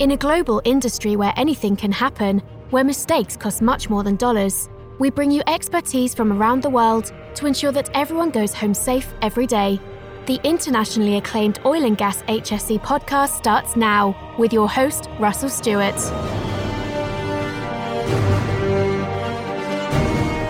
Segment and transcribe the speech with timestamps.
[0.00, 2.38] In a global industry where anything can happen,
[2.70, 7.12] where mistakes cost much more than dollars, we bring you expertise from around the world
[7.34, 9.78] to ensure that everyone goes home safe every day.
[10.24, 16.00] The internationally acclaimed Oil and Gas HSE podcast starts now with your host, Russell Stewart.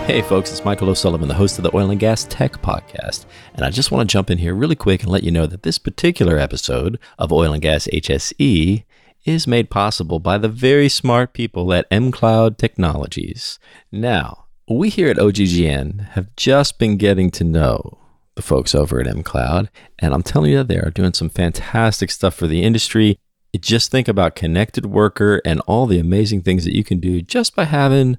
[0.07, 3.25] Hey, folks, it's Michael O'Sullivan, the host of the Oil and Gas Tech Podcast.
[3.53, 5.63] And I just want to jump in here really quick and let you know that
[5.63, 8.85] this particular episode of Oil and Gas HSE
[9.23, 13.59] is made possible by the very smart people at mCloud Technologies.
[13.91, 17.99] Now, we here at OGGN have just been getting to know
[18.35, 19.67] the folks over at mCloud,
[19.99, 23.17] and I'm telling you, that they are doing some fantastic stuff for the industry.
[23.59, 27.55] Just think about Connected Worker and all the amazing things that you can do just
[27.55, 28.17] by having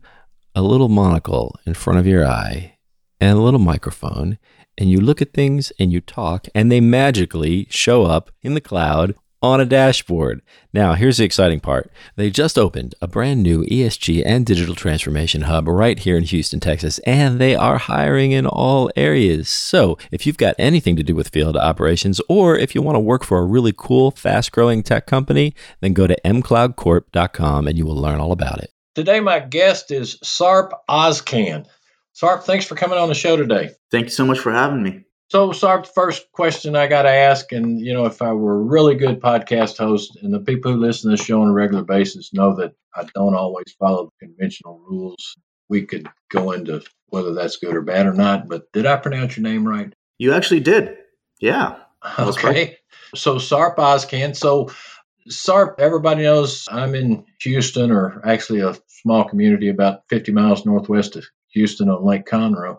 [0.54, 2.76] a little monocle in front of your eye
[3.20, 4.38] and a little microphone,
[4.76, 8.60] and you look at things and you talk, and they magically show up in the
[8.60, 10.40] cloud on a dashboard.
[10.72, 11.90] Now, here's the exciting part.
[12.16, 16.60] They just opened a brand new ESG and digital transformation hub right here in Houston,
[16.60, 19.48] Texas, and they are hiring in all areas.
[19.48, 23.00] So, if you've got anything to do with field operations, or if you want to
[23.00, 27.84] work for a really cool, fast growing tech company, then go to mcloudcorp.com and you
[27.84, 28.70] will learn all about it.
[28.94, 31.66] Today, my guest is Sarp Ozkan.
[32.14, 33.70] Sarp, thanks for coming on the show today.
[33.90, 35.04] Thank you so much for having me.
[35.32, 38.64] So, Sarp, first question I got to ask, and you know, if I were a
[38.64, 41.84] really good podcast host, and the people who listen to the show on a regular
[41.84, 45.34] basis know that I don't always follow the conventional rules,
[45.70, 48.46] we could go into whether that's good or bad or not.
[48.46, 49.90] But did I pronounce your name right?
[50.18, 50.98] You actually did.
[51.40, 51.76] Yeah.
[52.18, 52.76] Okay.
[53.14, 54.36] So, Sarp Ozkan.
[54.36, 54.68] So,
[55.30, 61.16] Sarp, everybody knows I'm in Houston, or actually a small community about 50 miles northwest
[61.16, 62.76] of Houston on Lake Conroe.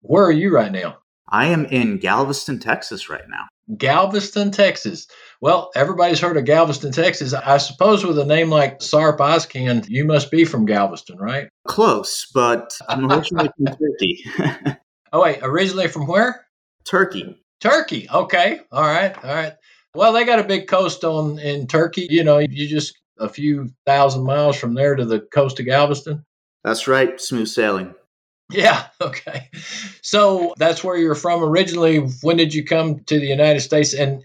[0.00, 0.96] Where are you right now?
[1.30, 3.46] I am in Galveston, Texas right now.
[3.76, 5.06] Galveston, Texas.
[5.40, 7.32] Well, everybody's heard of Galveston, Texas.
[7.32, 11.48] I suppose with a name like Sarp Ozkan, you must be from Galveston, right?
[11.68, 14.24] Close, but I'm originally from Turkey.
[15.12, 16.46] oh, wait, originally from where?
[16.84, 17.40] Turkey.
[17.60, 18.08] Turkey.
[18.12, 18.60] Okay.
[18.72, 19.16] All right.
[19.24, 19.54] All right.
[19.94, 22.06] Well, they got a big coast on in Turkey.
[22.10, 26.24] You know, you just a few thousand miles from there to the coast of Galveston.
[26.64, 27.20] That's right.
[27.20, 27.94] Smooth sailing.
[28.50, 28.84] Yeah.
[29.02, 29.48] Okay.
[30.02, 32.00] So that's where you're from originally.
[32.20, 33.94] When did you come to the United States?
[33.94, 34.22] And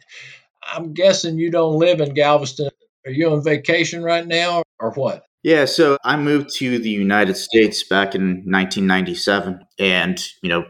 [0.62, 2.70] I'm guessing you don't live in Galveston.
[3.06, 5.24] Are you on vacation right now or what?
[5.44, 5.64] Yeah.
[5.64, 9.66] So I moved to the United States back in 1997.
[9.80, 10.66] And, you know,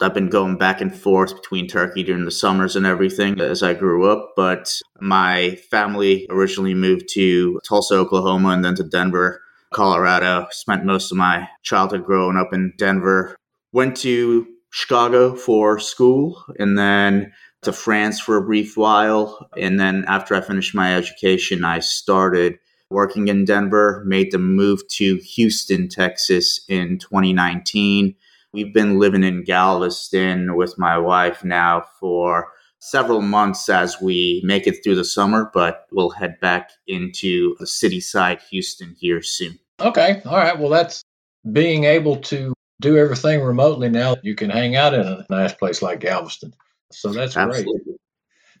[0.00, 3.74] I've been going back and forth between Turkey during the summers and everything as I
[3.74, 4.34] grew up.
[4.36, 10.46] But my family originally moved to Tulsa, Oklahoma, and then to Denver Colorado.
[10.50, 13.36] Spent most of my childhood growing up in Denver.
[13.72, 17.32] Went to Chicago for school and then
[17.62, 19.48] to France for a brief while.
[19.56, 22.58] And then after I finished my education, I started
[22.90, 28.14] working in Denver, made the move to Houston, Texas in 2019.
[28.52, 32.48] We've been living in Galveston with my wife now for
[32.80, 37.66] several months as we make it through the summer, but we'll head back into the
[37.66, 39.58] city side Houston here soon.
[39.80, 40.20] Okay.
[40.24, 40.58] All right.
[40.58, 41.04] Well, that's
[41.52, 44.16] being able to do everything remotely now.
[44.22, 46.54] You can hang out in a nice place like Galveston.
[46.90, 47.80] So that's Absolutely.
[47.84, 47.96] great.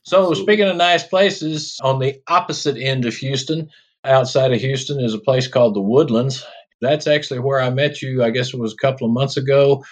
[0.02, 0.42] So, Absolutely.
[0.42, 3.68] speaking of nice places, on the opposite end of Houston,
[4.04, 6.44] outside of Houston, is a place called the Woodlands.
[6.80, 8.22] That's actually where I met you.
[8.22, 9.84] I guess it was a couple of months ago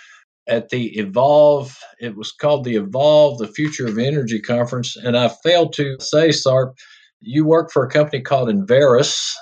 [0.49, 1.79] at the Evolve.
[2.01, 4.97] It was called the Evolve, the Future of Energy Conference.
[4.97, 6.75] And I failed to say, Sarp,
[7.21, 9.33] you work for a company called Enverus,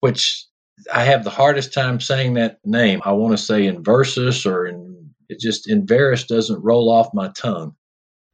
[0.00, 0.44] which
[0.92, 3.00] I have the hardest time saying that name.
[3.04, 7.74] I want to say Inversus or in, it just Enverus doesn't roll off my tongue.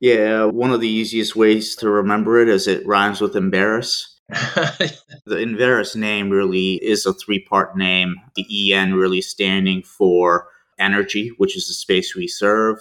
[0.00, 4.18] Yeah, one of the easiest ways to remember it is it rhymes with embarrass.
[4.28, 4.96] the
[5.28, 8.16] Enverus name really is a three part name.
[8.34, 12.78] The EN really standing for energy, which is the space we serve.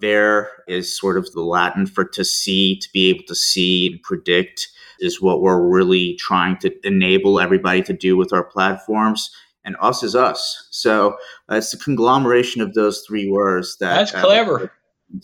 [0.00, 4.02] There is sort of the Latin for to see, to be able to see and
[4.02, 4.68] predict
[5.00, 9.30] is what we're really trying to enable everybody to do with our platforms.
[9.64, 10.68] And us is us.
[10.70, 11.16] So
[11.50, 13.94] uh, it's a conglomeration of those three words that.
[13.94, 14.64] That's clever.
[14.64, 14.68] Uh,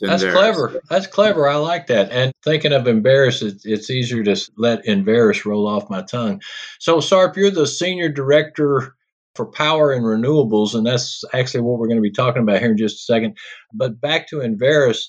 [0.00, 0.80] that's clever.
[0.90, 1.48] That's clever.
[1.48, 2.12] I like that.
[2.12, 6.42] And thinking of embarrass, it's, it's easier to let embarrass roll off my tongue.
[6.78, 8.94] So, Sarp, you're the senior director
[9.38, 12.72] for power and renewables, and that's actually what we're going to be talking about here
[12.72, 13.38] in just a second.
[13.72, 15.06] But back to Enverus,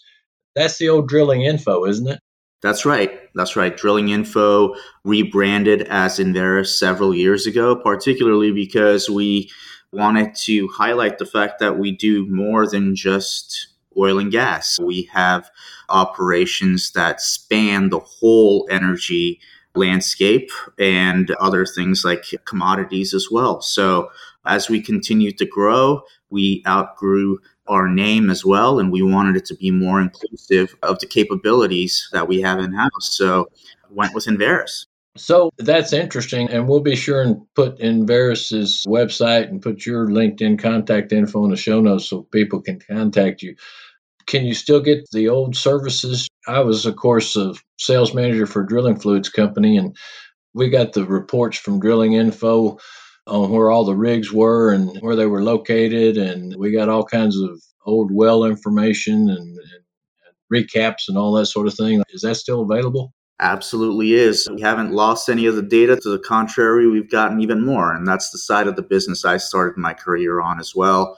[0.55, 2.19] that's the old drilling info, isn't it?
[2.61, 3.19] That's right.
[3.33, 3.75] That's right.
[3.75, 9.49] Drilling Info rebranded as Enverus several years ago, particularly because we
[9.91, 14.77] wanted to highlight the fact that we do more than just oil and gas.
[14.79, 15.49] We have
[15.89, 19.39] operations that span the whole energy
[19.79, 23.61] landscape and other things like commodities as well.
[23.61, 24.09] So
[24.45, 29.45] as we continued to grow, we outgrew our name as well, and we wanted it
[29.45, 33.15] to be more inclusive of the capabilities that we have in house.
[33.15, 33.49] So
[33.89, 34.85] went with Enverus.
[35.17, 40.59] So that's interesting, and we'll be sure and put Enverus's website and put your LinkedIn
[40.59, 43.55] contact info in the show notes so people can contact you.
[44.29, 46.27] Can you still get the old services?
[46.47, 49.97] I was, of course, a sales manager for a drilling fluids company, and
[50.53, 52.77] we got the reports from Drilling Info
[53.25, 57.03] on where all the rigs were and where they were located, and we got all
[57.03, 59.83] kinds of old well information and, and
[60.53, 62.03] recaps and all that sort of thing.
[62.09, 63.13] Is that still available?
[63.39, 64.47] Absolutely is.
[64.53, 65.95] We haven't lost any of the data.
[65.95, 67.95] To the contrary, we've gotten even more.
[67.95, 71.17] And that's the side of the business I started my career on as well.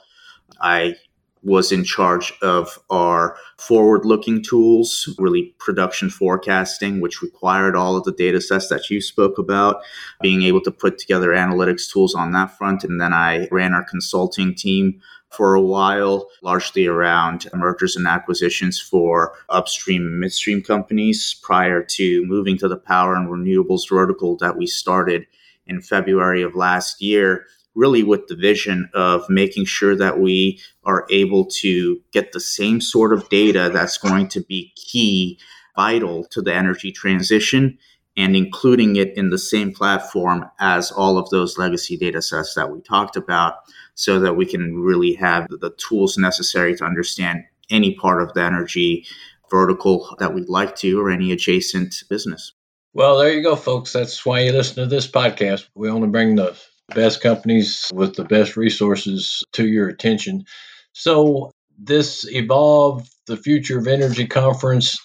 [0.60, 0.94] I
[1.42, 8.04] was in charge of our forward looking tools, really production forecasting, which required all of
[8.04, 9.82] the data sets that you spoke about,
[10.20, 12.84] being able to put together analytics tools on that front.
[12.84, 15.00] And then I ran our consulting team
[15.30, 22.24] for a while, largely around mergers and acquisitions for upstream and midstream companies prior to
[22.26, 25.26] moving to the power and renewables vertical that we started
[25.66, 31.06] in February of last year really with the vision of making sure that we are
[31.10, 35.38] able to get the same sort of data that's going to be key,
[35.76, 37.78] vital to the energy transition,
[38.16, 42.70] and including it in the same platform as all of those legacy data sets that
[42.70, 43.54] we talked about
[43.94, 48.42] so that we can really have the tools necessary to understand any part of the
[48.42, 49.06] energy
[49.50, 52.52] vertical that we'd like to or any adjacent business.
[52.94, 53.92] Well, there you go, folks.
[53.92, 55.68] That's why you listen to this podcast.
[55.74, 56.54] We only bring the
[56.88, 60.44] best companies with the best resources to your attention.
[60.92, 64.98] So, this Evolve the Future of Energy conference,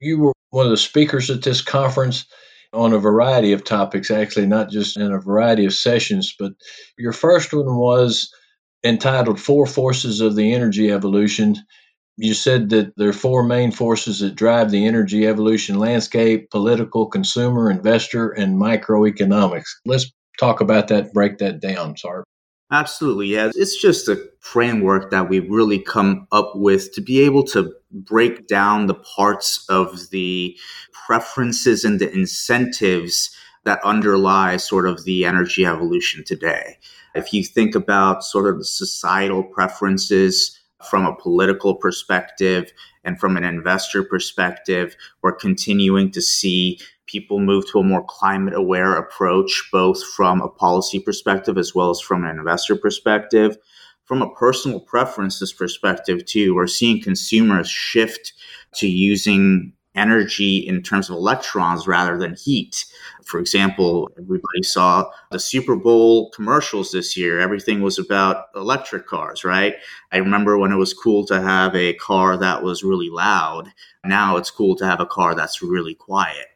[0.00, 2.26] you were one of the speakers at this conference
[2.72, 6.52] on a variety of topics, actually, not just in a variety of sessions, but
[6.98, 8.30] your first one was
[8.84, 11.56] entitled Four Forces of the Energy Evolution.
[12.16, 17.06] You said that there are four main forces that drive the energy evolution landscape political,
[17.06, 19.68] consumer, investor, and microeconomics.
[19.84, 22.24] Let's talk about that, break that down, Sarp.
[22.72, 23.28] Absolutely.
[23.28, 23.50] Yeah.
[23.54, 28.48] It's just a framework that we've really come up with to be able to break
[28.48, 30.58] down the parts of the
[31.06, 33.30] preferences and the incentives
[33.64, 36.78] that underlie sort of the energy evolution today.
[37.14, 42.72] If you think about sort of the societal preferences from a political perspective
[43.04, 48.54] and from an investor perspective, we're continuing to see people move to a more climate
[48.54, 53.56] aware approach, both from a policy perspective as well as from an investor perspective.
[54.04, 58.32] From a personal preferences perspective, too, we're seeing consumers shift
[58.74, 62.84] to using energy in terms of electrons rather than heat.
[63.24, 67.40] For example, everybody saw the Super Bowl commercials this year.
[67.40, 69.74] Everything was about electric cars, right?
[70.12, 73.72] I remember when it was cool to have a car that was really loud.
[74.04, 76.46] Now it's cool to have a car that's really quiet.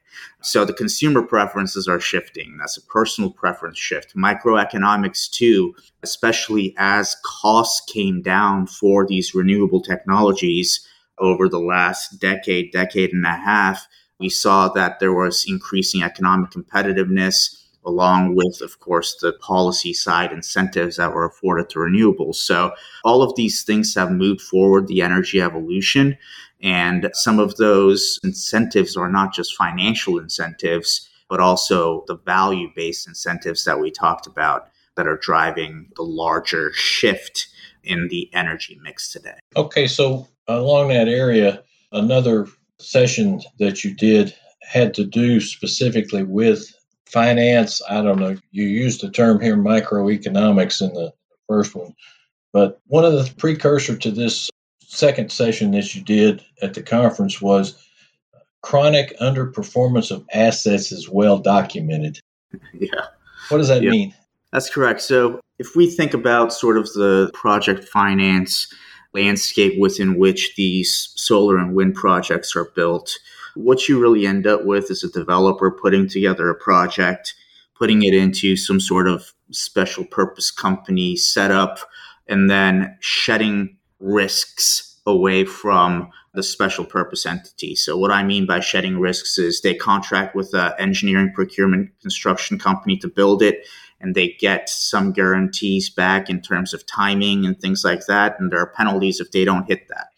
[0.42, 2.56] So the consumer preferences are shifting.
[2.58, 4.16] That's a personal preference shift.
[4.16, 10.86] Microeconomics, too, especially as costs came down for these renewable technologies
[11.18, 13.86] over the last decade, decade and a half,
[14.18, 20.32] we saw that there was increasing economic competitiveness along with, of course, the policy side
[20.32, 22.34] incentives that were afforded to renewables.
[22.34, 22.72] So
[23.04, 26.18] all of these things have moved forward the energy evolution.
[26.62, 33.08] And some of those incentives are not just financial incentives, but also the value based
[33.08, 37.48] incentives that we talked about that are driving the larger shift
[37.84, 39.38] in the energy mix today.
[39.56, 41.62] Okay, so along that area,
[41.92, 42.46] another
[42.78, 46.74] session that you did had to do specifically with
[47.06, 47.80] finance.
[47.88, 51.12] I don't know, you used the term here microeconomics in the
[51.48, 51.94] first one,
[52.52, 54.50] but one of the precursor to this
[54.90, 57.86] second session that you did at the conference was
[58.62, 62.18] chronic underperformance of assets is well documented.
[62.74, 63.06] Yeah.
[63.48, 63.90] What does that yeah.
[63.90, 64.14] mean?
[64.52, 65.00] That's correct.
[65.02, 68.66] So, if we think about sort of the project finance
[69.14, 73.16] landscape within which these solar and wind projects are built,
[73.54, 77.34] what you really end up with is a developer putting together a project,
[77.76, 81.78] putting it into some sort of special purpose company setup,
[82.26, 87.74] and then shedding risks away from the special purpose entity.
[87.74, 92.58] So, what I mean by shedding risks is they contract with an engineering procurement construction
[92.58, 93.66] company to build it,
[94.00, 98.38] and they get some guarantees back in terms of timing and things like that.
[98.38, 100.08] And there are penalties if they don't hit that.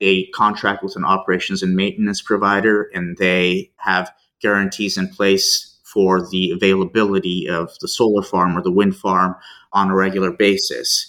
[0.00, 6.26] They contract with an operations and maintenance provider, and they have guarantees in place for
[6.28, 9.36] the availability of the solar farm or the wind farm
[9.72, 11.08] on a regular basis.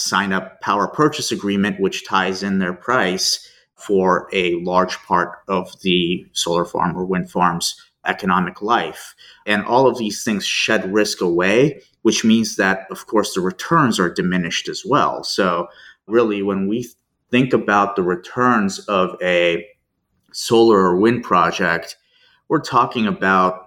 [0.00, 5.74] Sign up power purchase agreement, which ties in their price for a large part of
[5.82, 7.74] the solar farm or wind farm's
[8.06, 9.16] economic life.
[9.44, 13.98] And all of these things shed risk away, which means that, of course, the returns
[13.98, 15.24] are diminished as well.
[15.24, 15.66] So,
[16.06, 16.88] really, when we
[17.32, 19.66] think about the returns of a
[20.32, 21.96] solar or wind project,
[22.48, 23.66] we're talking about,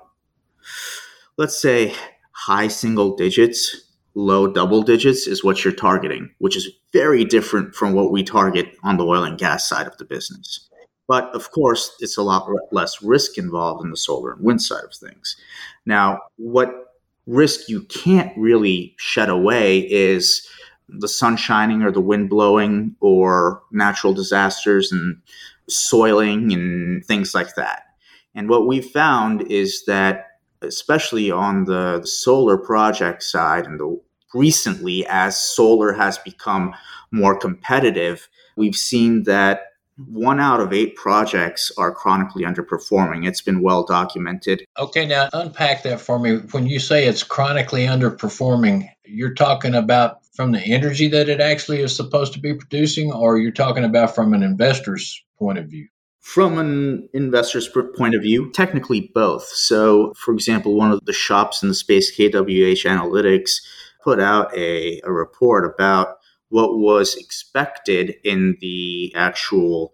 [1.35, 1.93] let's say,
[2.31, 7.93] high single digits, low double digits is what you're targeting, which is very different from
[7.93, 10.67] what we target on the oil and gas side of the business.
[11.07, 14.83] But of course, it's a lot less risk involved in the solar and wind side
[14.83, 15.35] of things.
[15.85, 16.93] Now, what
[17.27, 20.47] risk you can't really shed away is
[20.87, 25.21] the sun shining or the wind blowing or natural disasters and
[25.69, 27.83] soiling and things like that.
[28.35, 30.30] And what we've found is that,
[30.61, 34.01] especially on the solar project side and the
[34.33, 36.73] recently as solar has become
[37.11, 39.67] more competitive, we've seen that
[40.07, 43.27] one out of eight projects are chronically underperforming.
[43.27, 44.65] It's been well documented.
[44.79, 46.37] Okay, now unpack that for me.
[46.51, 51.81] When you say it's chronically underperforming, you're talking about from the energy that it actually
[51.81, 55.87] is supposed to be producing, or you're talking about from an investor's point of view?
[56.21, 59.47] From an investor's point of view, technically both.
[59.47, 63.51] So, for example, one of the shops in the space, KWH Analytics,
[64.03, 66.17] put out a, a report about
[66.49, 69.93] what was expected in the actual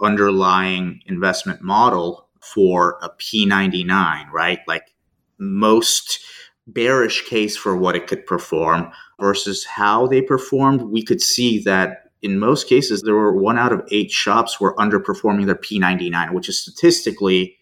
[0.00, 4.60] underlying investment model for a P99, right?
[4.66, 4.94] Like
[5.38, 6.20] most
[6.66, 12.07] bearish case for what it could perform versus how they performed, we could see that
[12.22, 16.48] in most cases, there were one out of eight shops were underperforming their P99, which
[16.48, 17.56] is statistically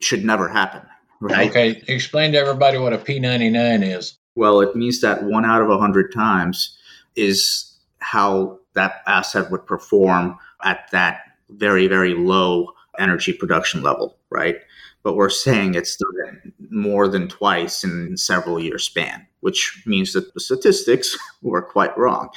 [0.00, 0.82] should never happen.
[1.20, 1.48] Right?
[1.50, 4.18] Okay, explain to everybody what a P99 is.
[4.34, 6.76] Well, it means that one out of a hundred times
[7.14, 14.56] is how that asset would perform at that very, very low energy production level, right?
[15.02, 15.98] But we're saying it's
[16.70, 22.28] more than twice in several year span, which means that the statistics were quite wrong,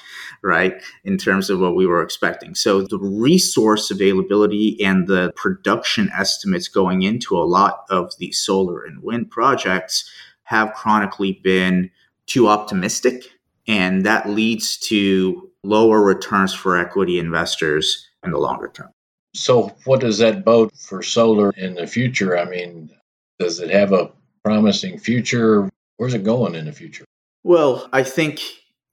[0.41, 0.73] right?
[1.03, 2.55] In terms of what we were expecting.
[2.55, 8.83] So the resource availability and the production estimates going into a lot of the solar
[8.83, 10.09] and wind projects
[10.43, 11.91] have chronically been
[12.25, 13.23] too optimistic.
[13.67, 18.94] And that leads to lower returns for equity investors in the longer term.
[19.35, 22.37] So, what does that bode for solar in the future?
[22.37, 22.89] I mean,
[23.37, 24.11] does it have a
[24.43, 25.69] promising future?
[25.97, 27.03] Where's it going in the future?
[27.43, 28.41] Well, I think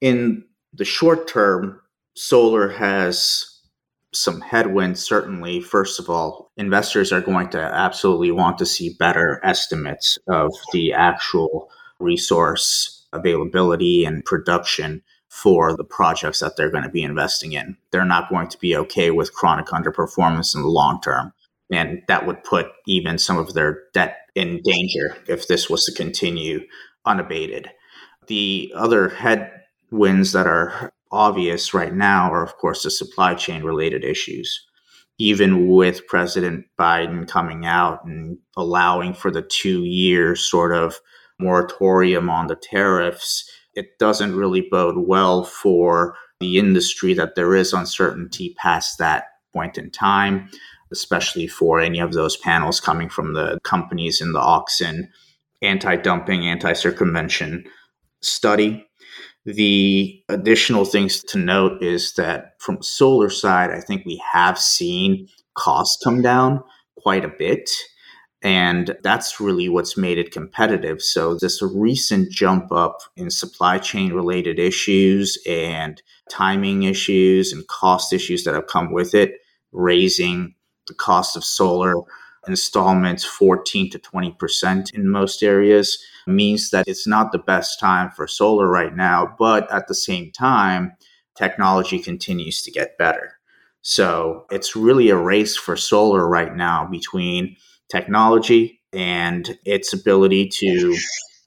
[0.01, 1.81] in the short term,
[2.17, 3.47] solar has
[4.13, 5.61] some headwinds, certainly.
[5.61, 10.93] First of all, investors are going to absolutely want to see better estimates of the
[10.93, 11.71] actual
[12.01, 17.75] resource availability and production for the projects that they're going to be investing in.
[17.91, 21.33] They're not going to be okay with chronic underperformance in the long term.
[21.71, 25.93] And that would put even some of their debt in danger if this was to
[25.93, 26.61] continue
[27.07, 27.71] unabated.
[28.27, 34.05] The other headwinds that are obvious right now are, of course, the supply chain related
[34.05, 34.67] issues.
[35.17, 41.01] Even with President Biden coming out and allowing for the two year sort of
[41.39, 47.73] moratorium on the tariffs, it doesn't really bode well for the industry that there is
[47.73, 50.49] uncertainty past that point in time,
[50.91, 55.09] especially for any of those panels coming from the companies in the Auxin
[55.63, 57.65] anti dumping, anti circumvention
[58.21, 58.87] study.
[59.45, 65.29] The additional things to note is that from solar side, I think we have seen
[65.55, 66.63] costs come down
[66.97, 67.69] quite a bit
[68.43, 71.01] and that's really what's made it competitive.
[71.01, 78.13] So, this recent jump up in supply chain related issues and timing issues and cost
[78.13, 79.37] issues that have come with it,
[79.71, 80.55] raising
[80.89, 81.95] the cost of solar
[82.49, 88.27] installments 14 to 20% in most areas, means that it's not the best time for
[88.27, 89.33] solar right now.
[89.39, 90.93] But at the same time,
[91.37, 93.35] technology continues to get better.
[93.83, 97.57] So, it's really a race for solar right now between
[97.93, 100.97] technology and its ability to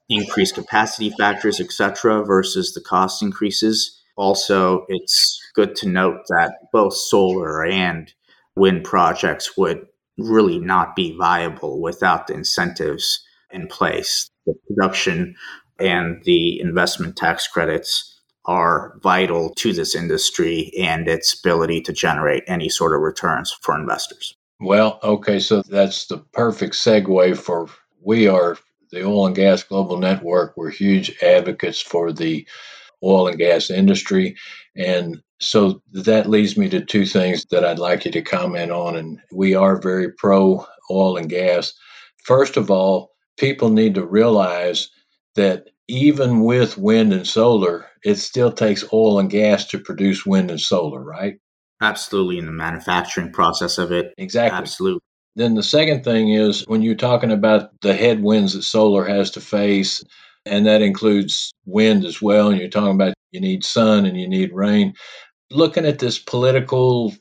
[0.09, 4.01] increase capacity factors, etc., versus the cost increases.
[4.15, 8.13] Also, it's good to note that both solar and
[8.55, 9.85] wind projects would
[10.17, 13.21] really not be viable without the incentives
[13.51, 14.29] in place.
[14.45, 15.35] The production
[15.79, 22.43] and the investment tax credits are vital to this industry and its ability to generate
[22.47, 24.35] any sort of returns for investors.
[24.59, 27.67] Well, okay, so that's the perfect segue for
[28.01, 28.57] we are
[28.91, 30.55] the Oil and Gas Global Network.
[30.55, 32.47] We're huge advocates for the
[33.03, 34.35] oil and gas industry.
[34.75, 38.95] And so that leads me to two things that I'd like you to comment on.
[38.97, 41.73] And we are very pro oil and gas.
[42.23, 44.89] First of all, people need to realize
[45.35, 50.51] that even with wind and solar, it still takes oil and gas to produce wind
[50.51, 51.35] and solar, right?
[51.81, 54.13] Absolutely, in the manufacturing process of it.
[54.17, 54.57] Exactly.
[54.57, 55.01] Absolutely.
[55.35, 59.41] Then the second thing is when you're talking about the headwinds that solar has to
[59.41, 60.03] face,
[60.45, 64.27] and that includes wind as well, and you're talking about you need sun and you
[64.27, 64.93] need rain.
[65.51, 67.13] Looking at this political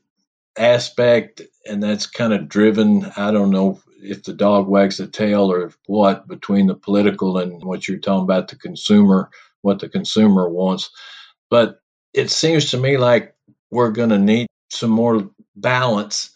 [0.56, 5.50] aspect, and that's kind of driven, I don't know if the dog wags the tail
[5.50, 9.30] or what, between the political and what you're talking about the consumer,
[9.62, 10.90] what the consumer wants.
[11.50, 11.80] But
[12.12, 13.33] it seems to me like
[13.74, 16.30] we're going to need some more balance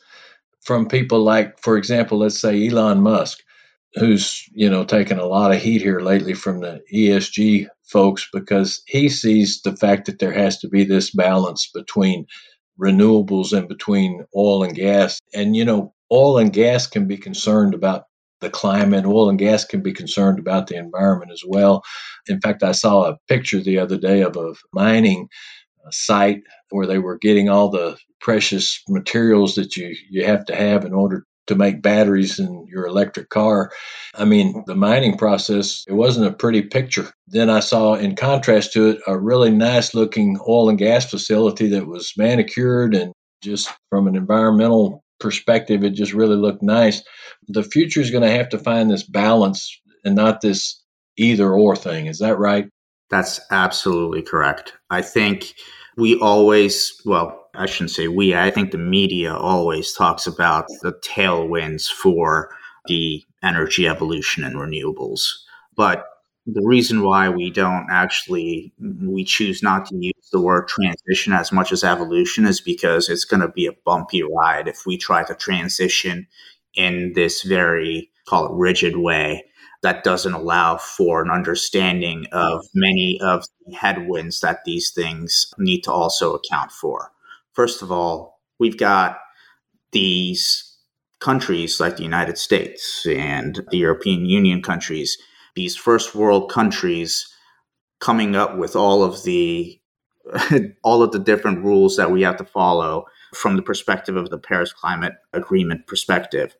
[0.63, 3.39] from people like, for example, let's say Elon Musk,
[3.95, 8.83] who's you know taken a lot of heat here lately from the ESG folks because
[8.87, 12.27] he sees the fact that there has to be this balance between
[12.79, 15.21] renewables and between oil and gas.
[15.33, 18.05] And you know, oil and gas can be concerned about
[18.41, 19.07] the climate.
[19.07, 21.83] Oil and gas can be concerned about the environment as well.
[22.29, 25.29] In fact, I saw a picture the other day of a mining
[25.93, 30.85] site where they were getting all the precious materials that you, you have to have
[30.85, 33.71] in order to make batteries in your electric car.
[34.15, 37.11] I mean, the mining process, it wasn't a pretty picture.
[37.27, 41.69] Then I saw, in contrast to it, a really nice looking oil and gas facility
[41.69, 47.03] that was manicured and just from an environmental perspective, it just really looked nice.
[47.49, 50.83] The future is going to have to find this balance and not this
[51.17, 52.07] either or thing.
[52.07, 52.69] Is that right?
[53.11, 54.75] That's absolutely correct.
[54.91, 55.55] I think
[55.97, 60.93] we always, well, I shouldn't say we, I think the media always talks about the
[60.93, 62.51] tailwinds for
[62.87, 65.23] the energy evolution and renewables.
[65.77, 66.05] But
[66.47, 71.53] the reason why we don't actually we choose not to use the word transition as
[71.53, 75.23] much as evolution is because it's going to be a bumpy ride if we try
[75.25, 76.27] to transition
[76.75, 79.45] in this very call it rigid way
[79.83, 85.83] that doesn't allow for an understanding of many of the headwinds that these things need
[85.83, 87.13] to also account for.
[87.53, 89.19] First of all, we've got
[89.93, 90.77] these
[91.21, 95.19] countries like the United States and the European Union countries,
[95.55, 97.33] these first world countries
[98.01, 99.81] coming up with all of the
[100.83, 104.39] all of the different rules that we have to follow from the perspective of the
[104.39, 106.55] Paris Climate Agreement perspective.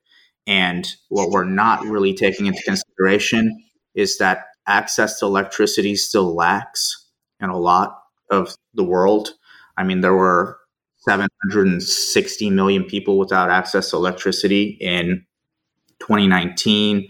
[0.49, 3.63] And what we're not really taking into consideration
[3.95, 7.07] is that access to electricity still lacks
[7.39, 7.99] in a lot
[8.31, 9.35] of the world.
[9.77, 10.59] I mean, there were
[11.01, 15.27] 760 million people without access to electricity in
[16.01, 17.09] 2019.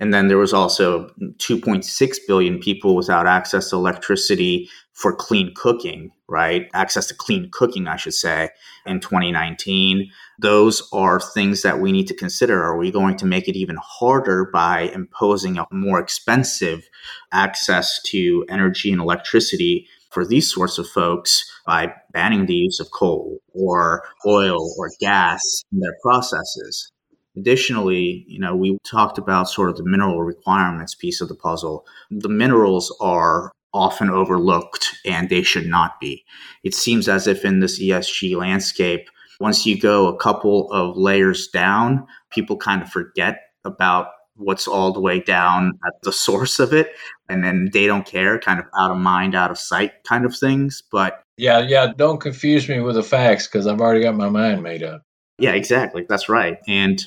[0.00, 6.10] And then there was also 2.6 billion people without access to electricity for clean cooking,
[6.26, 6.68] right?
[6.72, 8.48] Access to clean cooking, I should say,
[8.86, 10.10] in 2019.
[10.38, 12.62] Those are things that we need to consider.
[12.64, 16.88] Are we going to make it even harder by imposing a more expensive
[17.30, 22.90] access to energy and electricity for these sorts of folks by banning the use of
[22.90, 26.90] coal or oil or gas in their processes?
[27.36, 31.86] Additionally, you know, we talked about sort of the mineral requirements piece of the puzzle.
[32.10, 36.24] The minerals are often overlooked and they should not be.
[36.64, 41.48] It seems as if in this ESG landscape, once you go a couple of layers
[41.48, 46.72] down, people kind of forget about what's all the way down at the source of
[46.72, 46.92] it.
[47.28, 50.36] And then they don't care kind of out of mind out of sight kind of
[50.36, 50.82] things.
[50.90, 54.62] But yeah yeah don't confuse me with the facts because i've already got my mind
[54.62, 55.02] made up.
[55.38, 56.04] Yeah exactly.
[56.08, 56.58] That's right.
[56.68, 57.02] And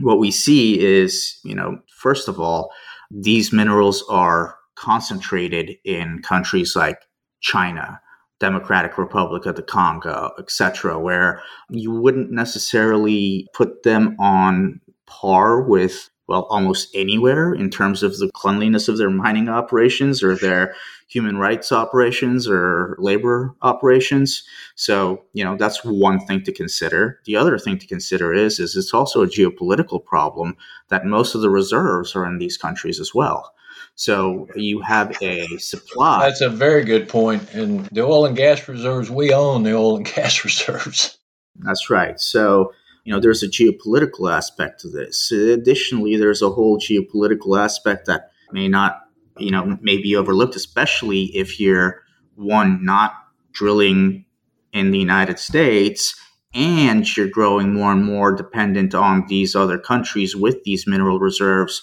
[0.00, 2.70] what we see is, you know, first of all,
[3.10, 6.98] these minerals are concentrated in countries like
[7.40, 8.00] China,
[8.40, 16.10] Democratic Republic of the Congo, etc., where you wouldn't necessarily put them on par with
[16.28, 20.74] well almost anywhere in terms of the cleanliness of their mining operations or their
[21.08, 24.42] human rights operations or labor operations.
[24.74, 27.20] So, you know, that's one thing to consider.
[27.24, 30.56] The other thing to consider is is it's also a geopolitical problem
[30.88, 33.52] that most of the reserves are in these countries as well.
[33.94, 36.26] So you have a supply.
[36.26, 37.54] That's a very good point.
[37.54, 41.18] And the oil and gas reserves, we own the oil and gas reserves.
[41.56, 42.20] That's right.
[42.20, 42.72] So,
[43.06, 45.30] you know, there's a geopolitical aspect to this.
[45.32, 49.06] Additionally, there's a whole geopolitical aspect that may not
[49.38, 52.02] you know, may be overlooked, especially if you're
[52.36, 53.12] one not
[53.52, 54.24] drilling
[54.72, 56.18] in the United States
[56.54, 61.82] and you're growing more and more dependent on these other countries with these mineral reserves,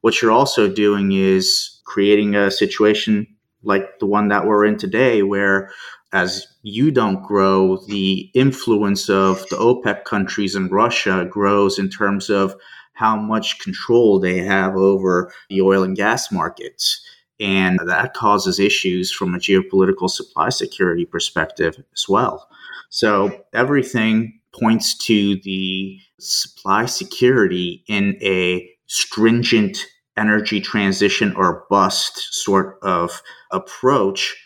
[0.00, 3.26] what you're also doing is creating a situation
[3.62, 5.70] like the one that we're in today, where
[6.14, 12.30] as you don't grow, the influence of the OPEC countries and Russia grows in terms
[12.30, 12.54] of
[12.92, 17.04] how much control they have over the oil and gas markets.
[17.40, 22.48] And that causes issues from a geopolitical supply security perspective as well.
[22.90, 29.78] So everything points to the supply security in a stringent
[30.16, 34.36] energy transition or bust sort of approach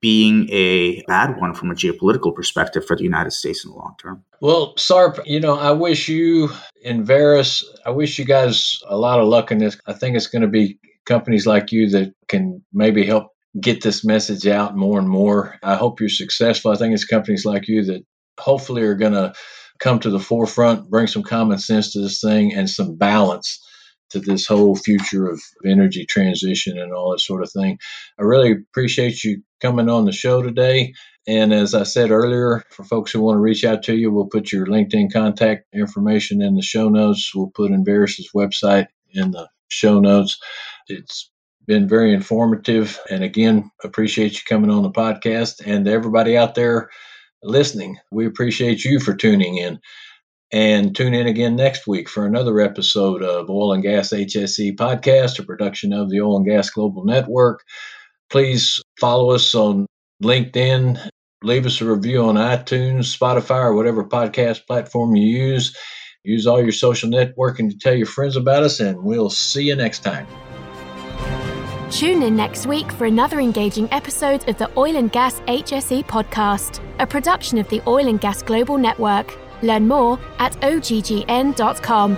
[0.00, 3.94] being a bad one from a geopolitical perspective for the United States in the long
[4.00, 4.24] term.
[4.40, 6.50] Well, Sarp, you know, I wish you
[6.84, 9.78] Enverus, I wish you guys a lot of luck in this.
[9.86, 13.28] I think it's going to be companies like you that can maybe help
[13.58, 15.56] get this message out more and more.
[15.62, 16.72] I hope you're successful.
[16.72, 18.04] I think it's companies like you that
[18.38, 19.32] hopefully are going to
[19.78, 23.62] come to the forefront, bring some common sense to this thing and some balance
[24.10, 27.78] to this whole future of energy transition and all that sort of thing.
[28.18, 30.94] I really appreciate you coming on the show today.
[31.26, 34.26] And as I said earlier, for folks who want to reach out to you, we'll
[34.26, 37.34] put your LinkedIn contact information in the show notes.
[37.34, 40.38] We'll put Enverus's website in the show notes.
[40.88, 41.30] It's
[41.66, 43.00] been very informative.
[43.10, 45.66] And again, appreciate you coming on the podcast.
[45.66, 46.90] And everybody out there
[47.42, 49.80] listening, we appreciate you for tuning in.
[50.52, 55.40] And tune in again next week for another episode of Oil and Gas HSE podcast,
[55.40, 57.64] a production of the Oil and Gas Global Network.
[58.30, 59.86] Please follow us on
[60.22, 60.98] LinkedIn.
[61.42, 65.76] Leave us a review on iTunes, Spotify, or whatever podcast platform you use.
[66.24, 69.76] Use all your social networking to tell your friends about us, and we'll see you
[69.76, 70.26] next time.
[71.90, 76.80] Tune in next week for another engaging episode of the Oil and Gas HSE podcast,
[76.98, 79.38] a production of the Oil and Gas Global Network.
[79.62, 82.16] Learn more at oggn.com.